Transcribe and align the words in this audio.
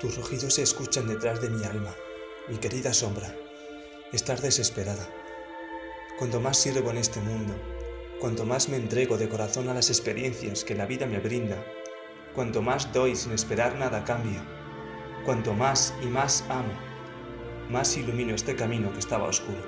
Tus 0.00 0.16
rugidos 0.16 0.54
se 0.54 0.62
escuchan 0.62 1.06
detrás 1.06 1.42
de 1.42 1.50
mi 1.50 1.62
alma, 1.62 1.94
mi 2.48 2.56
querida 2.56 2.94
sombra. 2.94 3.36
Estás 4.14 4.40
desesperada. 4.40 5.06
Cuanto 6.18 6.40
más 6.40 6.56
sirvo 6.56 6.90
en 6.90 6.96
este 6.96 7.20
mundo, 7.20 7.52
cuanto 8.18 8.46
más 8.46 8.70
me 8.70 8.78
entrego 8.78 9.18
de 9.18 9.28
corazón 9.28 9.68
a 9.68 9.74
las 9.74 9.90
experiencias 9.90 10.64
que 10.64 10.74
la 10.74 10.86
vida 10.86 11.04
me 11.04 11.18
brinda, 11.18 11.62
cuanto 12.34 12.62
más 12.62 12.90
doy 12.94 13.14
sin 13.14 13.32
esperar 13.32 13.76
nada 13.76 13.98
a 13.98 14.04
cambio, 14.04 14.40
cuanto 15.26 15.52
más 15.52 15.92
y 16.02 16.06
más 16.06 16.46
amo, 16.48 16.72
más 17.68 17.94
ilumino 17.98 18.34
este 18.34 18.56
camino 18.56 18.90
que 18.94 19.00
estaba 19.00 19.28
oscuro. 19.28 19.60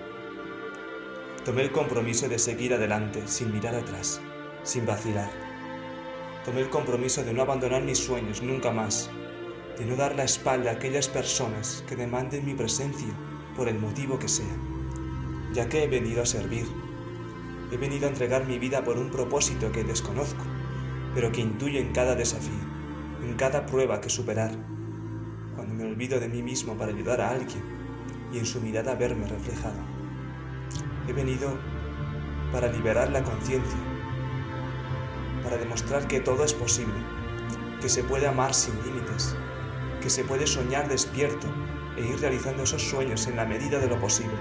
Tomé 1.45 1.61
el 1.61 1.73
compromiso 1.73 2.27
de 2.30 2.39
seguir 2.39 2.73
adelante 2.73 3.23
sin 3.27 3.53
mirar 3.53 3.75
atrás, 3.75 4.19
sin 4.62 4.87
vacilar. 4.87 5.30
Tomé 6.46 6.62
el 6.62 6.70
compromiso 6.70 7.23
de 7.23 7.34
no 7.34 7.42
abandonar 7.42 7.83
mis 7.83 7.98
sueños 7.98 8.41
nunca 8.41 8.70
más, 8.70 9.10
de 9.79 9.87
no 9.87 9.97
dar 9.97 10.15
la 10.15 10.25
espalda 10.25 10.71
a 10.71 10.75
aquellas 10.75 11.09
personas 11.09 11.85
que 11.89 11.97
demanden 11.97 12.45
mi 12.45 12.55
presencia 12.55 13.12
por 13.57 13.69
el 13.69 13.79
motivo 13.79 14.19
que 14.19 14.29
sea, 14.29 14.57
ya 15.53 15.69
que 15.69 15.85
he 15.85 15.89
venido 15.89 16.23
a 16.23 16.27
servir. 16.27 16.67
He 17.71 17.77
venido 17.77 18.07
a 18.07 18.11
entregar 18.11 18.47
mi 18.47 18.59
vida 18.59 18.85
por 18.85 18.98
un 18.98 19.11
propósito 19.11 19.73
que 19.73 19.85
desconozco, 19.85 20.45
pero 21.15 21.33
que 21.33 21.41
intuyo 21.41 21.81
en 21.81 21.93
cada 21.93 22.15
desafío, 22.15 22.53
en 23.23 23.35
cada 23.35 23.67
prueba 23.67 24.01
que 24.01 24.11
superar, 24.11 24.53
cuando 25.55 25.75
me 25.75 25.84
olvido 25.84 26.20
de 26.20 26.29
mí 26.29 26.43
mismo 26.43 26.77
para 26.77 26.93
ayudar 26.93 27.20
a 27.20 27.31
alguien 27.31 27.62
y 28.33 28.39
en 28.39 28.47
su 28.47 28.61
mirada 28.61 28.95
verme 28.95 29.27
reflejado. 29.27 29.81
He 31.09 31.12
venido 31.12 31.59
para 32.53 32.70
liberar 32.70 33.11
la 33.11 33.23
conciencia, 33.23 33.79
para 35.43 35.57
demostrar 35.57 36.07
que 36.07 36.20
todo 36.20 36.45
es 36.45 36.55
posible, 36.55 36.95
que 37.81 37.89
se 37.89 38.05
puede 38.05 38.27
amar 38.27 38.55
sin 38.55 38.75
límites, 38.84 39.36
que 40.03 40.11
se 40.11 40.25
puede 40.25 40.47
soñar 40.47 40.89
despierto 40.89 41.47
e 41.97 42.03
ir 42.03 42.20
realizando 42.20 42.64
esos 42.64 42.83
sueños 42.83 43.27
en 43.28 43.36
la 43.36 43.47
medida 43.47 43.78
de 43.78 43.86
lo 43.86 43.98
posible. 44.00 44.36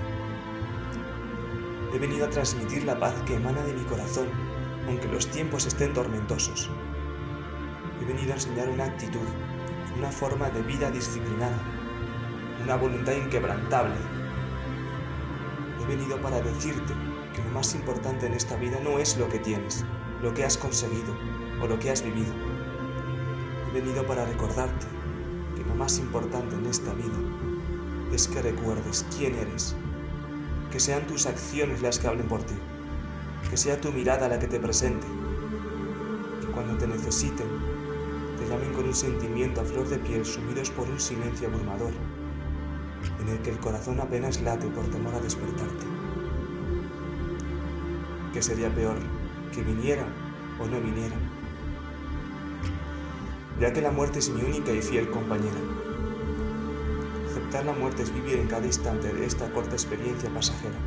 He 1.93 1.99
venido 1.99 2.25
a 2.25 2.29
transmitir 2.29 2.83
la 2.83 2.99
paz 2.99 3.13
que 3.25 3.35
emana 3.35 3.61
de 3.63 3.73
mi 3.73 3.83
corazón, 3.83 4.27
aunque 4.87 5.07
los 5.07 5.27
tiempos 5.27 5.67
estén 5.67 5.93
tormentosos. 5.93 6.69
He 8.01 8.05
venido 8.05 8.31
a 8.31 8.35
enseñar 8.35 8.69
una 8.69 8.85
actitud, 8.85 9.27
una 9.95 10.11
forma 10.11 10.49
de 10.49 10.63
vida 10.63 10.89
disciplinada, 10.89 11.61
una 12.63 12.75
voluntad 12.75 13.13
inquebrantable. 13.13 13.95
He 15.79 15.85
venido 15.85 16.19
para 16.21 16.41
decirte 16.41 16.93
que 17.35 17.43
lo 17.43 17.51
más 17.51 17.75
importante 17.75 18.25
en 18.25 18.33
esta 18.33 18.55
vida 18.55 18.79
no 18.83 18.97
es 18.97 19.15
lo 19.17 19.29
que 19.29 19.39
tienes, 19.39 19.85
lo 20.23 20.33
que 20.33 20.43
has 20.43 20.57
conseguido 20.57 21.15
o 21.61 21.67
lo 21.67 21.77
que 21.77 21.91
has 21.91 22.01
vivido. 22.01 22.33
He 23.69 23.73
venido 23.73 24.05
para 24.07 24.25
recordarte 24.25 25.00
lo 25.63 25.75
más 25.75 25.99
importante 25.99 26.55
en 26.55 26.65
esta 26.65 26.93
vida 26.93 27.19
es 28.13 28.27
que 28.27 28.41
recuerdes 28.41 29.05
quién 29.17 29.35
eres, 29.35 29.75
que 30.71 30.79
sean 30.79 31.07
tus 31.07 31.25
acciones 31.25 31.81
las 31.81 31.99
que 31.99 32.07
hablen 32.07 32.27
por 32.27 32.43
ti, 32.43 32.55
que 33.49 33.57
sea 33.57 33.79
tu 33.79 33.91
mirada 33.91 34.27
la 34.27 34.39
que 34.39 34.47
te 34.47 34.59
presente, 34.59 35.07
que 36.41 36.47
cuando 36.47 36.77
te 36.77 36.87
necesiten 36.87 37.47
te 38.37 38.47
llamen 38.47 38.73
con 38.73 38.85
un 38.85 38.95
sentimiento 38.95 39.61
a 39.61 39.63
flor 39.65 39.87
de 39.87 39.99
piel 39.99 40.25
sumidos 40.25 40.71
por 40.71 40.89
un 40.89 40.99
silencio 40.99 41.47
abrumador, 41.47 41.93
en 43.19 43.29
el 43.29 43.39
que 43.39 43.51
el 43.51 43.59
corazón 43.59 43.99
apenas 43.99 44.41
late 44.41 44.67
por 44.67 44.85
temor 44.87 45.13
a 45.15 45.19
despertarte. 45.19 45.85
¿Qué 48.33 48.41
sería 48.41 48.73
peor, 48.73 48.97
que 49.53 49.61
viniera 49.61 50.05
o 50.59 50.65
no 50.65 50.79
viniera? 50.79 51.17
Ya 53.61 53.71
que 53.71 53.79
la 53.79 53.91
muerte 53.91 54.17
es 54.17 54.29
mi 54.31 54.41
única 54.41 54.71
y 54.71 54.81
fiel 54.81 55.11
compañera. 55.11 55.59
Aceptar 57.29 57.63
la 57.63 57.73
muerte 57.73 58.01
es 58.01 58.11
vivir 58.11 58.39
en 58.39 58.47
cada 58.47 58.65
instante 58.65 59.13
de 59.13 59.23
esta 59.23 59.51
corta 59.51 59.73
experiencia 59.73 60.31
pasajera. 60.33 60.79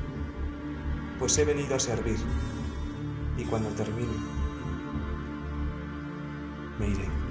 Pues 1.21 1.39
he 1.39 1.45
venido 1.45 1.77
a 1.77 1.79
servir 1.79 2.17
y 3.39 3.45
cuando 3.45 3.69
termine, 3.69 4.17
me 6.81 6.89
iré. 6.89 7.24